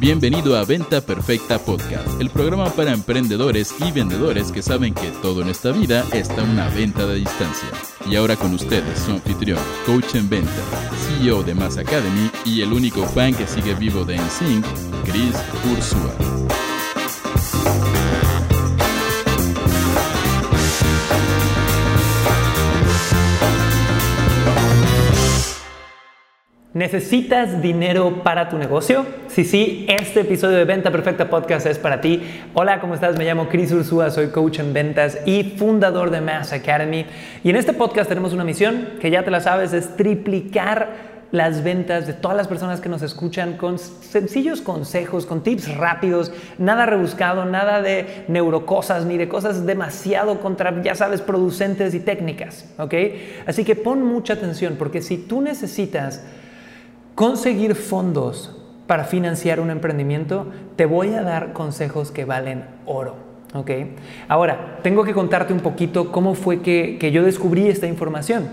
Bienvenido 0.00 0.56
a 0.56 0.64
Venta 0.64 1.02
Perfecta 1.02 1.58
Podcast, 1.58 2.18
el 2.22 2.30
programa 2.30 2.70
para 2.70 2.94
emprendedores 2.94 3.74
y 3.86 3.92
vendedores 3.92 4.50
que 4.50 4.62
saben 4.62 4.94
que 4.94 5.10
todo 5.20 5.42
en 5.42 5.48
esta 5.48 5.72
vida 5.72 6.06
está 6.14 6.42
una 6.42 6.70
venta 6.70 7.06
de 7.06 7.16
distancia. 7.16 7.68
Y 8.06 8.16
ahora 8.16 8.34
con 8.34 8.54
ustedes, 8.54 8.98
su 8.98 9.10
anfitrión, 9.10 9.58
coach 9.84 10.14
en 10.14 10.30
venta, 10.30 10.50
CEO 11.06 11.42
de 11.42 11.54
Mass 11.54 11.76
Academy 11.76 12.30
y 12.46 12.62
el 12.62 12.72
único 12.72 13.04
fan 13.04 13.34
que 13.34 13.46
sigue 13.46 13.74
vivo 13.74 14.06
de 14.06 14.16
NSYNC, 14.16 14.64
Chris 15.04 15.36
Ursula. 15.70 16.39
¿Necesitas 26.72 27.60
dinero 27.62 28.22
para 28.22 28.48
tu 28.48 28.56
negocio? 28.56 29.04
Si 29.26 29.42
sí, 29.42 29.86
este 29.88 30.20
episodio 30.20 30.56
de 30.56 30.64
Venta 30.64 30.92
Perfecta 30.92 31.28
Podcast 31.28 31.66
es 31.66 31.80
para 31.80 32.00
ti. 32.00 32.22
Hola, 32.54 32.80
¿cómo 32.80 32.94
estás? 32.94 33.18
Me 33.18 33.24
llamo 33.24 33.48
Chris 33.48 33.72
Ursúa, 33.72 34.08
soy 34.10 34.28
coach 34.28 34.60
en 34.60 34.72
ventas 34.72 35.18
y 35.26 35.42
fundador 35.42 36.12
de 36.12 36.20
Mass 36.20 36.52
Academy. 36.52 37.06
Y 37.42 37.50
en 37.50 37.56
este 37.56 37.72
podcast 37.72 38.08
tenemos 38.08 38.32
una 38.32 38.44
misión 38.44 38.90
que 39.00 39.10
ya 39.10 39.24
te 39.24 39.32
la 39.32 39.40
sabes, 39.40 39.72
es 39.72 39.96
triplicar 39.96 41.10
las 41.32 41.64
ventas 41.64 42.06
de 42.06 42.12
todas 42.12 42.36
las 42.36 42.46
personas 42.46 42.80
que 42.80 42.88
nos 42.88 43.02
escuchan 43.02 43.56
con 43.56 43.76
sencillos 43.80 44.60
consejos, 44.60 45.26
con 45.26 45.42
tips 45.42 45.76
rápidos, 45.76 46.30
nada 46.58 46.86
rebuscado, 46.86 47.46
nada 47.46 47.82
de 47.82 48.24
neurocosas 48.28 49.06
ni 49.06 49.16
de 49.16 49.28
cosas 49.28 49.66
demasiado 49.66 50.38
contra, 50.38 50.80
ya 50.84 50.94
sabes, 50.94 51.20
producentes 51.20 51.94
y 51.94 52.00
técnicas, 52.00 52.66
¿ok? 52.78 52.94
Así 53.46 53.64
que 53.64 53.74
pon 53.74 54.04
mucha 54.04 54.34
atención 54.34 54.76
porque 54.78 55.02
si 55.02 55.18
tú 55.18 55.40
necesitas 55.40 56.22
conseguir 57.20 57.74
fondos 57.74 58.50
para 58.86 59.04
financiar 59.04 59.60
un 59.60 59.68
emprendimiento, 59.68 60.46
te 60.76 60.86
voy 60.86 61.12
a 61.12 61.20
dar 61.20 61.52
consejos 61.52 62.10
que 62.10 62.24
valen 62.24 62.64
oro. 62.86 63.14
¿ok? 63.52 63.70
Ahora, 64.26 64.78
tengo 64.82 65.04
que 65.04 65.12
contarte 65.12 65.52
un 65.52 65.60
poquito 65.60 66.12
cómo 66.12 66.34
fue 66.34 66.62
que, 66.62 67.10
yo 67.12 67.22
descubrí 67.22 67.68
esta 67.68 67.86
información. 67.86 68.48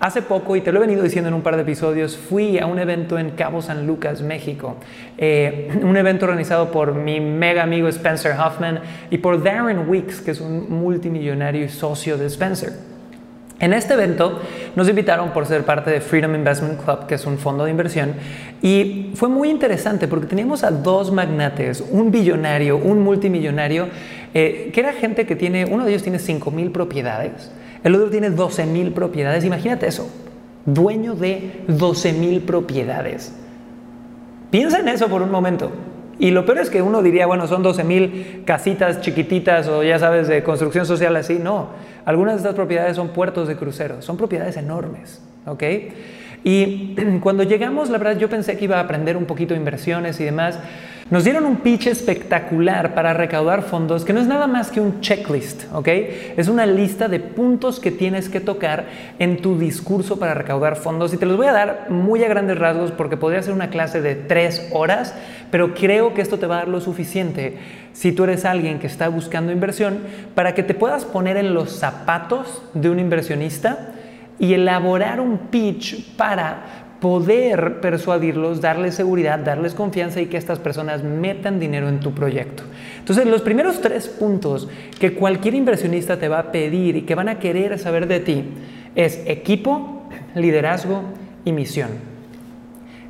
Hace 0.00 0.20
poco, 0.20 0.54
y 0.54 0.60
te 0.60 0.70
lo 0.70 0.80
he 0.80 0.86
venido 0.86 1.02
diciendo 1.02 1.28
en 1.28 1.34
un 1.34 1.40
par 1.40 1.56
de 1.56 1.62
episodios, 1.62 2.18
fui 2.18 2.58
a 2.58 2.66
un 2.66 2.78
evento 2.78 3.18
en 3.18 3.30
Cabo 3.30 3.62
San 3.62 3.86
Lucas, 3.86 4.20
México. 4.20 4.76
Eh, 5.16 5.70
un 5.82 5.96
evento 5.96 6.26
organizado 6.26 6.70
por 6.70 6.94
mi 6.94 7.20
mega 7.20 7.62
amigo 7.62 7.88
Spencer 7.88 8.32
Hoffman 8.38 8.80
y 9.08 9.16
por 9.16 9.42
Darren 9.42 9.88
Weeks, 9.88 10.20
que 10.20 10.32
es 10.32 10.42
un 10.42 10.70
multimillonario 10.70 11.64
y 11.64 11.70
socio 11.70 12.18
de 12.18 12.26
Spencer. 12.26 12.89
En 13.60 13.74
este 13.74 13.92
evento 13.92 14.40
nos 14.74 14.88
invitaron 14.88 15.30
por 15.30 15.44
ser 15.44 15.64
parte 15.64 15.90
de 15.90 16.00
Freedom 16.00 16.34
Investment 16.34 16.82
Club, 16.82 17.06
que 17.06 17.16
es 17.16 17.26
un 17.26 17.36
fondo 17.36 17.64
de 17.64 17.70
inversión, 17.70 18.14
y 18.62 19.10
fue 19.14 19.28
muy 19.28 19.50
interesante 19.50 20.08
porque 20.08 20.26
teníamos 20.26 20.64
a 20.64 20.70
dos 20.70 21.12
magnates, 21.12 21.84
un 21.90 22.10
billonario, 22.10 22.78
un 22.78 23.02
multimillonario, 23.02 23.88
eh, 24.32 24.70
que 24.72 24.80
era 24.80 24.94
gente 24.94 25.26
que 25.26 25.36
tiene, 25.36 25.66
uno 25.66 25.84
de 25.84 25.90
ellos 25.90 26.02
tiene 26.02 26.18
5 26.18 26.50
mil 26.50 26.70
propiedades, 26.70 27.52
el 27.84 27.94
otro 27.94 28.08
tiene 28.08 28.30
12 28.30 28.64
mil 28.64 28.92
propiedades, 28.92 29.44
imagínate 29.44 29.86
eso, 29.86 30.08
dueño 30.64 31.14
de 31.14 31.62
12 31.68 32.14
mil 32.14 32.40
propiedades. 32.40 33.34
Piensa 34.50 34.80
en 34.80 34.88
eso 34.88 35.08
por 35.08 35.20
un 35.20 35.30
momento. 35.30 35.70
Y 36.18 36.32
lo 36.32 36.44
peor 36.44 36.58
es 36.58 36.70
que 36.70 36.82
uno 36.82 37.02
diría, 37.02 37.26
bueno, 37.26 37.46
son 37.46 37.62
12 37.62 37.84
mil 37.84 38.42
casitas 38.44 39.00
chiquititas 39.00 39.68
o 39.68 39.82
ya 39.82 39.98
sabes, 39.98 40.28
de 40.28 40.42
construcción 40.42 40.84
social 40.84 41.16
así. 41.16 41.38
No, 41.42 41.68
algunas 42.04 42.34
de 42.34 42.38
estas 42.38 42.54
propiedades 42.54 42.96
son 42.96 43.08
puertos 43.08 43.48
de 43.48 43.56
cruceros, 43.56 44.04
son 44.04 44.16
propiedades 44.16 44.56
enormes, 44.56 45.22
¿ok? 45.46 45.62
Y 46.44 46.96
cuando 47.22 47.42
llegamos, 47.42 47.90
la 47.90 47.98
verdad, 47.98 48.18
yo 48.18 48.28
pensé 48.28 48.56
que 48.56 48.64
iba 48.64 48.78
a 48.78 48.80
aprender 48.80 49.16
un 49.16 49.26
poquito 49.26 49.54
de 49.54 49.60
inversiones 49.60 50.20
y 50.20 50.24
demás. 50.24 50.58
Nos 51.10 51.24
dieron 51.24 51.44
un 51.44 51.56
pitch 51.56 51.88
espectacular 51.88 52.94
para 52.94 53.12
recaudar 53.12 53.62
fondos, 53.62 54.04
que 54.04 54.12
no 54.12 54.20
es 54.20 54.28
nada 54.28 54.46
más 54.46 54.70
que 54.70 54.80
un 54.80 55.00
checklist, 55.00 55.64
¿ok? 55.72 55.88
Es 56.36 56.46
una 56.46 56.66
lista 56.66 57.08
de 57.08 57.18
puntos 57.18 57.80
que 57.80 57.90
tienes 57.90 58.28
que 58.28 58.38
tocar 58.38 58.86
en 59.18 59.42
tu 59.42 59.58
discurso 59.58 60.20
para 60.20 60.34
recaudar 60.34 60.76
fondos. 60.76 61.12
Y 61.12 61.16
te 61.16 61.26
los 61.26 61.36
voy 61.36 61.48
a 61.48 61.52
dar 61.52 61.90
muy 61.90 62.22
a 62.22 62.28
grandes 62.28 62.56
rasgos 62.58 62.92
porque 62.92 63.16
podría 63.16 63.42
ser 63.42 63.54
una 63.54 63.70
clase 63.70 64.00
de 64.00 64.14
tres 64.14 64.68
horas, 64.70 65.12
pero 65.50 65.74
creo 65.74 66.14
que 66.14 66.22
esto 66.22 66.38
te 66.38 66.46
va 66.46 66.54
a 66.54 66.58
dar 66.58 66.68
lo 66.68 66.80
suficiente 66.80 67.58
si 67.92 68.12
tú 68.12 68.22
eres 68.22 68.44
alguien 68.44 68.78
que 68.78 68.86
está 68.86 69.08
buscando 69.08 69.50
inversión 69.50 69.98
para 70.36 70.54
que 70.54 70.62
te 70.62 70.74
puedas 70.74 71.04
poner 71.04 71.36
en 71.36 71.54
los 71.54 71.72
zapatos 71.72 72.62
de 72.72 72.88
un 72.88 73.00
inversionista 73.00 73.94
y 74.38 74.54
elaborar 74.54 75.20
un 75.20 75.38
pitch 75.38 76.16
para 76.16 76.89
poder 77.00 77.80
persuadirlos, 77.80 78.60
darles 78.60 78.94
seguridad, 78.94 79.38
darles 79.38 79.74
confianza 79.74 80.20
y 80.20 80.26
que 80.26 80.36
estas 80.36 80.58
personas 80.58 81.02
metan 81.02 81.58
dinero 81.58 81.88
en 81.88 82.00
tu 82.00 82.12
proyecto. 82.12 82.62
Entonces, 82.98 83.26
los 83.26 83.40
primeros 83.40 83.80
tres 83.80 84.08
puntos 84.08 84.68
que 84.98 85.14
cualquier 85.14 85.54
inversionista 85.54 86.18
te 86.18 86.28
va 86.28 86.38
a 86.38 86.52
pedir 86.52 86.96
y 86.96 87.02
que 87.02 87.14
van 87.14 87.28
a 87.28 87.38
querer 87.38 87.78
saber 87.78 88.06
de 88.06 88.20
ti 88.20 88.44
es 88.94 89.22
equipo, 89.26 90.02
liderazgo 90.34 91.02
y 91.44 91.52
misión. 91.52 91.88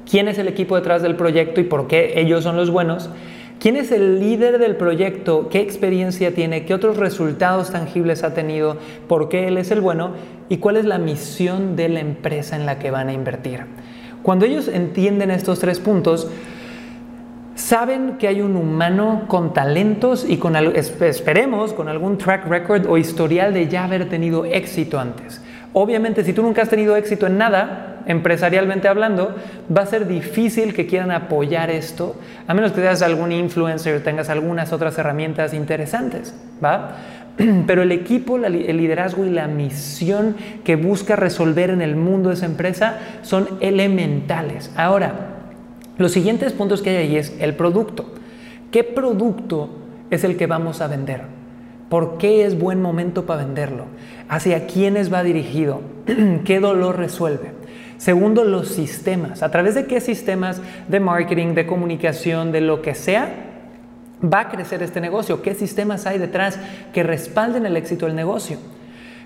¿Quién 0.08 0.28
es 0.28 0.38
el 0.38 0.48
equipo 0.48 0.76
detrás 0.76 1.02
del 1.02 1.16
proyecto 1.16 1.60
y 1.60 1.64
por 1.64 1.86
qué 1.86 2.14
ellos 2.16 2.44
son 2.44 2.56
los 2.56 2.70
buenos? 2.70 3.10
¿Quién 3.60 3.76
es 3.76 3.92
el 3.92 4.20
líder 4.20 4.58
del 4.58 4.76
proyecto? 4.76 5.50
¿Qué 5.50 5.60
experiencia 5.60 6.34
tiene? 6.34 6.64
¿Qué 6.64 6.72
otros 6.72 6.96
resultados 6.96 7.70
tangibles 7.70 8.24
ha 8.24 8.32
tenido? 8.32 8.78
¿Por 9.06 9.28
qué 9.28 9.48
él 9.48 9.58
es 9.58 9.70
el 9.70 9.82
bueno? 9.82 10.12
¿Y 10.48 10.56
cuál 10.56 10.78
es 10.78 10.86
la 10.86 10.96
misión 10.96 11.76
de 11.76 11.90
la 11.90 12.00
empresa 12.00 12.56
en 12.56 12.64
la 12.64 12.78
que 12.78 12.90
van 12.90 13.10
a 13.10 13.12
invertir? 13.12 13.66
Cuando 14.22 14.46
ellos 14.46 14.66
entienden 14.66 15.30
estos 15.30 15.58
tres 15.60 15.78
puntos, 15.78 16.30
saben 17.54 18.16
que 18.16 18.28
hay 18.28 18.40
un 18.40 18.56
humano 18.56 19.24
con 19.28 19.52
talentos 19.52 20.24
y 20.26 20.38
con, 20.38 20.56
esperemos, 20.56 21.74
con 21.74 21.88
algún 21.88 22.16
track 22.16 22.46
record 22.46 22.86
o 22.88 22.96
historial 22.96 23.52
de 23.52 23.68
ya 23.68 23.84
haber 23.84 24.08
tenido 24.08 24.46
éxito 24.46 24.98
antes. 24.98 25.42
Obviamente, 25.74 26.24
si 26.24 26.32
tú 26.32 26.40
nunca 26.40 26.62
has 26.62 26.70
tenido 26.70 26.96
éxito 26.96 27.26
en 27.26 27.36
nada, 27.36 27.89
empresarialmente 28.06 28.88
hablando, 28.88 29.34
va 29.74 29.82
a 29.82 29.86
ser 29.86 30.06
difícil 30.06 30.74
que 30.74 30.86
quieran 30.86 31.10
apoyar 31.10 31.70
esto, 31.70 32.16
a 32.46 32.54
menos 32.54 32.72
que 32.72 32.80
seas 32.80 33.02
algún 33.02 33.32
influencer, 33.32 34.02
tengas 34.02 34.28
algunas 34.28 34.72
otras 34.72 34.96
herramientas 34.98 35.54
interesantes, 35.54 36.34
¿va? 36.62 36.96
Pero 37.66 37.82
el 37.82 37.92
equipo, 37.92 38.36
el 38.36 38.76
liderazgo 38.76 39.24
y 39.24 39.30
la 39.30 39.46
misión 39.46 40.36
que 40.64 40.76
busca 40.76 41.16
resolver 41.16 41.70
en 41.70 41.82
el 41.82 41.96
mundo 41.96 42.28
de 42.28 42.36
esa 42.36 42.46
empresa 42.46 42.98
son 43.22 43.48
elementales. 43.60 44.70
Ahora, 44.76 45.14
los 45.98 46.12
siguientes 46.12 46.52
puntos 46.52 46.82
que 46.82 46.90
hay 46.90 46.96
ahí 46.96 47.16
es 47.16 47.34
el 47.40 47.54
producto. 47.54 48.06
¿Qué 48.70 48.84
producto 48.84 49.68
es 50.10 50.24
el 50.24 50.36
que 50.36 50.46
vamos 50.46 50.80
a 50.80 50.88
vender? 50.88 51.22
¿Por 51.88 52.18
qué 52.18 52.44
es 52.44 52.58
buen 52.58 52.80
momento 52.80 53.26
para 53.26 53.44
venderlo? 53.44 53.86
¿Hacia 54.28 54.66
quiénes 54.66 55.12
va 55.12 55.24
dirigido? 55.24 55.82
¿Qué 56.44 56.60
dolor 56.60 56.96
resuelve? 56.98 57.59
Segundo, 58.00 58.44
los 58.44 58.68
sistemas. 58.68 59.42
¿A 59.42 59.50
través 59.50 59.74
de 59.74 59.84
qué 59.84 60.00
sistemas 60.00 60.62
de 60.88 61.00
marketing, 61.00 61.48
de 61.48 61.66
comunicación, 61.66 62.50
de 62.50 62.62
lo 62.62 62.80
que 62.80 62.94
sea, 62.94 63.28
va 64.24 64.40
a 64.40 64.48
crecer 64.48 64.82
este 64.82 65.02
negocio? 65.02 65.42
¿Qué 65.42 65.54
sistemas 65.54 66.06
hay 66.06 66.16
detrás 66.16 66.58
que 66.94 67.02
respalden 67.02 67.66
el 67.66 67.76
éxito 67.76 68.06
del 68.06 68.16
negocio? 68.16 68.56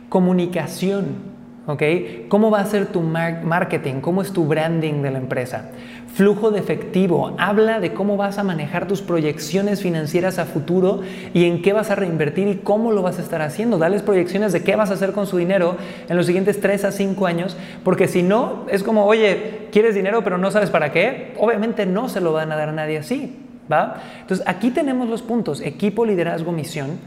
Comunicación. 0.09 1.34
¿Ok? 1.67 1.83
¿Cómo 2.29 2.51
va 2.51 2.61
a 2.61 2.67
ser 2.67 2.87
tu 2.87 3.01
marketing? 3.01 4.01
¿Cómo 4.01 4.23
es 4.23 4.33
tu 4.33 4.47
branding 4.47 5.03
de 5.03 5.11
la 5.11 5.19
empresa? 5.19 5.71
Flujo 6.15 6.51
de 6.53 6.61
efectivo. 6.61 7.35
Habla 7.39 7.81
de 7.81 7.93
cómo 7.93 8.17
vas 8.17 8.39
a 8.39 8.45
manejar 8.45 8.87
tus 8.87 9.03
proyecciones 9.03 9.83
financieras 9.83 10.39
a 10.39 10.45
futuro 10.45 11.01
y 11.33 11.45
en 11.47 11.61
qué 11.61 11.73
vas 11.73 11.91
a 11.91 11.97
reinvertir 11.97 12.47
y 12.47 12.57
cómo 12.57 12.93
lo 12.93 13.03
vas 13.03 13.19
a 13.19 13.23
estar 13.23 13.43
haciendo. 13.43 13.79
Dales 13.79 14.03
proyecciones 14.03 14.53
de 14.53 14.63
qué 14.63 14.77
vas 14.77 14.91
a 14.91 14.95
hacer 14.95 15.13
con 15.13 15.27
su 15.27 15.39
dinero 15.39 15.77
en 16.09 16.17
los 16.17 16.27
siguientes 16.27 16.61
3 16.61 16.85
a 16.85 16.93
5 16.93 17.27
años, 17.27 17.57
porque 17.83 18.07
si 18.07 18.23
no, 18.23 18.67
es 18.71 18.85
como, 18.85 19.07
oye, 19.07 19.69
¿quieres 19.73 19.95
dinero 19.95 20.23
pero 20.23 20.39
no 20.39 20.53
sabes 20.53 20.71
para 20.71 20.93
qué? 20.93 21.35
Obviamente 21.39 21.85
no 21.85 22.09
se 22.09 22.21
lo 22.21 22.33
van 22.33 22.53
a 22.53 22.57
dar 22.57 22.69
a 22.69 22.73
nadie 22.73 22.99
así. 22.99 23.41
¿Va? 23.73 24.03
Entonces, 24.21 24.47
aquí 24.47 24.71
tenemos 24.71 25.09
los 25.09 25.23
puntos, 25.23 25.63
equipo, 25.63 26.05
liderazgo, 26.05 26.53
misión, 26.53 26.99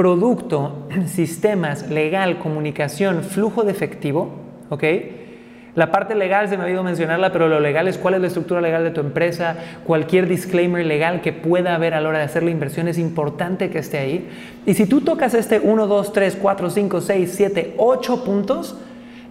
producto, 0.00 0.88
sistemas, 1.08 1.90
legal, 1.90 2.38
comunicación, 2.38 3.22
flujo 3.22 3.64
de 3.64 3.72
efectivo, 3.72 4.30
¿ok? 4.70 4.84
La 5.74 5.92
parte 5.92 6.14
legal 6.14 6.48
se 6.48 6.56
me 6.56 6.62
ha 6.62 6.64
olvidado 6.64 6.84
mencionarla, 6.84 7.32
pero 7.32 7.48
lo 7.48 7.60
legal 7.60 7.86
es 7.86 7.98
cuál 7.98 8.14
es 8.14 8.22
la 8.22 8.28
estructura 8.28 8.62
legal 8.62 8.82
de 8.82 8.92
tu 8.92 9.02
empresa, 9.02 9.56
cualquier 9.84 10.26
disclaimer 10.26 10.86
legal 10.86 11.20
que 11.20 11.34
pueda 11.34 11.74
haber 11.74 11.92
a 11.92 12.00
la 12.00 12.08
hora 12.08 12.18
de 12.18 12.24
hacer 12.24 12.42
la 12.42 12.50
inversión 12.50 12.88
es 12.88 12.96
importante 12.96 13.68
que 13.68 13.80
esté 13.80 13.98
ahí. 13.98 14.26
Y 14.64 14.72
si 14.72 14.86
tú 14.86 15.02
tocas 15.02 15.34
este 15.34 15.60
1, 15.60 15.86
2, 15.86 16.12
3, 16.14 16.38
4, 16.40 16.70
5, 16.70 17.00
6, 17.02 17.34
7, 17.36 17.74
8 17.76 18.24
puntos, 18.24 18.78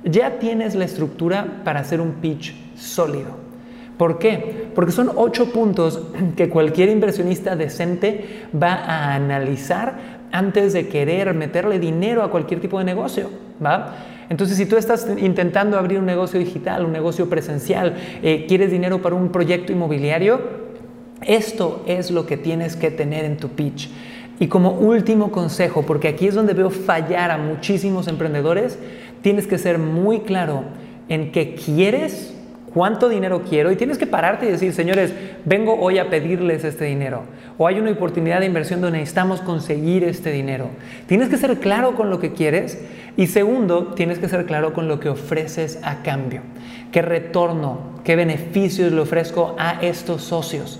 ya 0.04 0.38
tienes 0.38 0.76
la 0.76 0.86
estructura 0.86 1.48
para 1.64 1.80
hacer 1.80 2.00
un 2.00 2.12
pitch 2.22 2.54
sólido. 2.76 3.50
¿Por 4.00 4.18
qué? 4.18 4.70
Porque 4.76 4.94
son 4.94 5.12
ocho 5.18 5.52
puntos 5.52 6.02
que 6.38 6.48
cualquier 6.48 6.88
inversionista 6.88 7.58
decente 7.58 8.46
va 8.56 8.76
a 8.76 9.14
analizar 9.14 10.19
antes 10.32 10.74
de 10.74 10.88
querer 10.88 11.34
meterle 11.34 11.80
dinero 11.80 12.24
a 12.24 12.32
cualquier 12.32 12.60
tipo 12.60 12.80
de 12.80 12.86
negocio. 12.86 13.30
¿va? 13.64 13.96
Entonces, 14.30 14.58
si 14.58 14.66
tú 14.66 14.78
estás 14.78 15.08
intentando 15.18 15.78
abrir 15.78 16.00
un 16.00 16.06
negocio 16.06 16.40
digital, 16.40 16.86
un 16.86 16.92
negocio 16.92 17.30
presencial, 17.30 17.96
eh, 18.22 18.46
quieres 18.48 18.72
dinero 18.72 19.02
para 19.02 19.16
un 19.16 19.30
proyecto 19.30 19.72
inmobiliario, 19.72 20.70
Esto 21.22 21.84
es 21.86 22.12
lo 22.12 22.26
que 22.26 22.38
tienes 22.38 22.78
que 22.78 22.92
tener 22.92 23.26
en 23.26 23.36
tu 23.36 23.50
pitch. 23.50 23.90
Y 24.40 24.48
como 24.48 24.72
último 24.72 25.32
consejo, 25.32 25.84
porque 25.86 26.08
aquí 26.08 26.28
es 26.28 26.36
donde 26.36 26.54
veo 26.54 26.70
fallar 26.70 27.30
a 27.30 27.38
muchísimos 27.38 28.08
emprendedores, 28.08 28.80
tienes 29.22 29.46
que 29.46 29.58
ser 29.58 29.80
muy 29.80 30.22
claro 30.22 30.64
en 31.10 31.34
qué 31.34 31.56
quieres, 31.56 32.34
cuánto 32.74 33.10
dinero 33.10 33.44
quiero 33.48 33.72
y 33.72 33.76
tienes 33.76 33.98
que 33.98 34.08
pararte 34.08 34.48
y 34.48 34.52
decir, 34.52 34.74
señores, 34.74 35.14
vengo 35.46 35.80
hoy 35.80 35.98
a 35.98 36.10
pedirles 36.10 36.64
este 36.64 36.86
dinero 36.86 37.24
o 37.58 37.68
hay 37.68 37.80
una 37.80 37.92
oportunidad 37.92 38.40
de 38.40 38.46
inversión 38.46 38.82
donde 38.82 39.00
necesitamos 39.00 39.42
conseguir 39.42 40.04
este 40.04 40.32
dinero. 40.32 40.70
Tienes 41.08 41.30
que 41.30 41.38
ser 41.38 41.60
claro 41.60 41.96
con 41.96 42.10
lo 42.10 42.20
que 42.20 42.34
quieres 42.34 42.80
y 43.18 43.28
segundo, 43.28 43.94
tienes 43.96 44.20
que 44.20 44.30
ser 44.30 44.46
claro 44.46 44.74
con 44.74 44.88
lo 44.88 45.00
que 45.00 45.10
ofreces 45.10 45.80
a 45.84 46.02
cambio. 46.04 46.42
¿Qué 46.92 47.02
retorno, 47.02 48.00
qué 48.04 48.16
beneficios 48.16 48.92
le 48.92 49.02
ofrezco 49.02 49.56
a 49.60 49.80
estos 49.82 50.24
socios? 50.24 50.80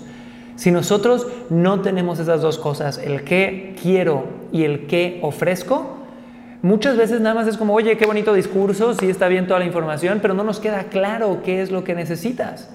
Si 0.56 0.70
nosotros 0.70 1.26
no 1.48 1.80
tenemos 1.80 2.18
esas 2.18 2.42
dos 2.42 2.58
cosas, 2.58 2.98
el 2.98 3.24
qué 3.24 3.74
quiero 3.80 4.24
y 4.52 4.64
el 4.64 4.86
qué 4.86 5.18
ofrezco, 5.22 5.99
muchas 6.62 6.96
veces 6.96 7.20
nada 7.20 7.34
más 7.34 7.46
es 7.46 7.56
como, 7.56 7.74
oye, 7.74 7.96
qué 7.96 8.06
bonito 8.06 8.32
discurso, 8.32 8.94
sí 8.94 9.08
está 9.08 9.28
bien 9.28 9.46
toda 9.46 9.60
la 9.60 9.66
información, 9.66 10.20
pero 10.20 10.34
no 10.34 10.44
nos 10.44 10.60
queda 10.60 10.84
claro 10.84 11.40
qué 11.44 11.62
es 11.62 11.70
lo 11.70 11.84
que 11.84 11.94
necesitas. 11.94 12.68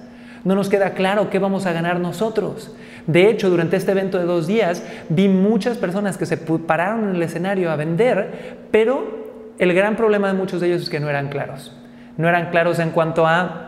No 0.44 0.54
nos 0.54 0.68
queda 0.68 0.90
claro 0.90 1.28
qué 1.28 1.38
vamos 1.38 1.66
a 1.66 1.72
ganar 1.72 1.98
nosotros. 1.98 2.72
De 3.06 3.28
hecho, 3.28 3.50
durante 3.50 3.76
este 3.76 3.92
evento 3.92 4.18
de 4.18 4.24
dos 4.24 4.46
días 4.46 4.82
vi 5.08 5.28
muchas 5.28 5.76
personas 5.76 6.16
que 6.16 6.26
se 6.26 6.36
pararon 6.36 7.10
en 7.10 7.16
el 7.16 7.22
escenario 7.22 7.70
a 7.70 7.76
vender, 7.76 8.58
pero 8.70 9.26
el 9.58 9.72
gran 9.74 9.96
problema 9.96 10.28
de 10.28 10.34
muchos 10.34 10.60
de 10.60 10.68
ellos 10.68 10.82
es 10.82 10.90
que 10.90 11.00
no 11.00 11.08
eran 11.08 11.28
claros. 11.28 11.76
No 12.16 12.28
eran 12.28 12.50
claros 12.50 12.78
en 12.78 12.90
cuanto 12.90 13.26
a 13.26 13.65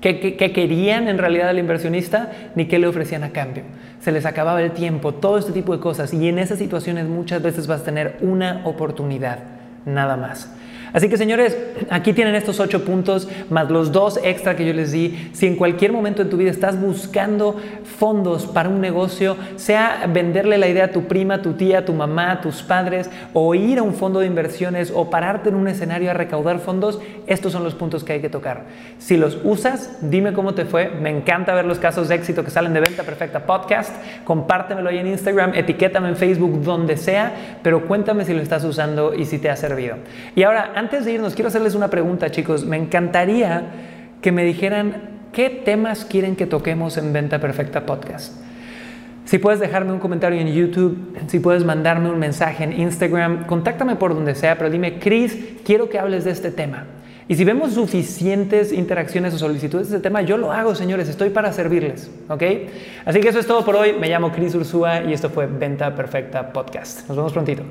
qué, 0.00 0.36
querían 0.36 1.08
en 1.08 1.18
realidad 1.18 1.48
al 1.48 1.58
inversionista 1.58 2.32
ni 2.54 2.66
qué 2.66 2.78
le 2.78 2.86
ofrecían 2.86 3.24
a 3.24 3.30
cambio. 3.30 3.64
Se 4.00 4.12
les 4.12 4.26
acababa 4.26 4.62
el 4.62 4.72
tiempo, 4.72 5.14
todo 5.14 5.38
este 5.38 5.52
tipo 5.52 5.74
de 5.74 5.80
cosas. 5.80 6.12
Y 6.12 6.28
en 6.28 6.38
esas 6.38 6.58
situaciones 6.58 7.06
muchas 7.06 7.42
veces 7.42 7.66
vas 7.66 7.82
a 7.82 7.84
tener 7.84 8.16
una 8.20 8.62
oportunidad, 8.64 9.38
nada 9.84 10.16
más. 10.16 10.50
Así 10.94 11.08
que 11.08 11.16
señores, 11.16 11.58
aquí 11.90 12.12
tienen 12.12 12.36
estos 12.36 12.60
ocho 12.60 12.84
puntos 12.84 13.28
más 13.50 13.68
los 13.68 13.90
dos 13.90 14.20
extra 14.22 14.54
que 14.54 14.64
yo 14.64 14.72
les 14.72 14.92
di. 14.92 15.30
Si 15.32 15.44
en 15.44 15.56
cualquier 15.56 15.92
momento 15.92 16.22
de 16.22 16.30
tu 16.30 16.36
vida 16.36 16.52
estás 16.52 16.80
buscando 16.80 17.60
fondos 17.98 18.46
para 18.46 18.68
un 18.68 18.80
negocio, 18.80 19.36
sea 19.56 20.08
venderle 20.08 20.56
la 20.56 20.68
idea 20.68 20.84
a 20.84 20.92
tu 20.92 21.08
prima, 21.08 21.42
tu 21.42 21.54
tía, 21.54 21.84
tu 21.84 21.94
mamá, 21.94 22.40
tus 22.40 22.62
padres, 22.62 23.10
o 23.32 23.56
ir 23.56 23.80
a 23.80 23.82
un 23.82 23.94
fondo 23.94 24.20
de 24.20 24.26
inversiones, 24.26 24.92
o 24.94 25.10
pararte 25.10 25.48
en 25.48 25.56
un 25.56 25.66
escenario 25.66 26.12
a 26.12 26.14
recaudar 26.14 26.60
fondos, 26.60 27.00
estos 27.26 27.50
son 27.50 27.64
los 27.64 27.74
puntos 27.74 28.04
que 28.04 28.12
hay 28.12 28.20
que 28.20 28.28
tocar. 28.28 28.62
Si 28.98 29.16
los 29.16 29.38
usas, 29.42 29.98
dime 30.00 30.32
cómo 30.32 30.54
te 30.54 30.64
fue. 30.64 30.90
Me 30.90 31.10
encanta 31.10 31.54
ver 31.54 31.64
los 31.64 31.80
casos 31.80 32.08
de 32.08 32.14
éxito 32.14 32.44
que 32.44 32.52
salen 32.52 32.72
de 32.72 32.78
Venta 32.78 33.02
Perfecta 33.02 33.46
Podcast. 33.46 33.92
Compártemelo 34.22 34.90
ahí 34.90 34.98
en 34.98 35.08
Instagram, 35.08 35.54
etiquétame 35.56 36.08
en 36.08 36.16
Facebook, 36.16 36.62
donde 36.62 36.96
sea, 36.96 37.58
pero 37.64 37.86
cuéntame 37.86 38.24
si 38.24 38.32
lo 38.32 38.42
estás 38.42 38.62
usando 38.62 39.12
y 39.12 39.24
si 39.24 39.38
te 39.38 39.50
ha 39.50 39.56
servido. 39.56 39.96
Y 40.36 40.44
ahora, 40.44 40.72
antes 40.84 41.06
de 41.06 41.12
irnos, 41.12 41.34
quiero 41.34 41.48
hacerles 41.48 41.74
una 41.74 41.88
pregunta, 41.88 42.30
chicos. 42.30 42.66
Me 42.66 42.76
encantaría 42.76 43.62
que 44.20 44.32
me 44.32 44.44
dijeran 44.44 45.30
qué 45.32 45.48
temas 45.48 46.04
quieren 46.04 46.36
que 46.36 46.44
toquemos 46.44 46.98
en 46.98 47.10
Venta 47.10 47.40
Perfecta 47.40 47.86
Podcast. 47.86 48.34
Si 49.24 49.38
puedes 49.38 49.60
dejarme 49.60 49.94
un 49.94 49.98
comentario 49.98 50.38
en 50.38 50.48
YouTube, 50.48 51.16
si 51.28 51.40
puedes 51.40 51.64
mandarme 51.64 52.10
un 52.10 52.18
mensaje 52.18 52.64
en 52.64 52.78
Instagram, 52.78 53.46
contáctame 53.46 53.96
por 53.96 54.14
donde 54.14 54.34
sea, 54.34 54.58
pero 54.58 54.68
dime, 54.68 54.98
Chris, 54.98 55.34
quiero 55.64 55.88
que 55.88 55.98
hables 55.98 56.24
de 56.24 56.32
este 56.32 56.50
tema. 56.50 56.84
Y 57.28 57.36
si 57.36 57.44
vemos 57.44 57.72
suficientes 57.72 58.70
interacciones 58.70 59.32
o 59.32 59.38
solicitudes 59.38 59.88
de 59.88 59.96
este 59.96 60.06
tema, 60.06 60.20
yo 60.20 60.36
lo 60.36 60.52
hago, 60.52 60.74
señores, 60.74 61.08
estoy 61.08 61.30
para 61.30 61.50
servirles, 61.54 62.10
¿ok? 62.28 62.42
Así 63.06 63.20
que 63.20 63.28
eso 63.30 63.38
es 63.38 63.46
todo 63.46 63.64
por 63.64 63.76
hoy. 63.76 63.94
Me 63.98 64.10
llamo 64.10 64.30
Chris 64.30 64.54
Ursúa 64.54 65.02
y 65.02 65.14
esto 65.14 65.30
fue 65.30 65.46
Venta 65.46 65.94
Perfecta 65.96 66.52
Podcast. 66.52 67.08
Nos 67.08 67.16
vemos 67.16 67.32
prontito. 67.32 67.62